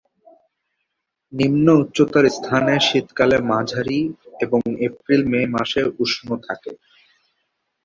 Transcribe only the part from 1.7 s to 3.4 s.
উচ্চতার স্থানে শীতকালে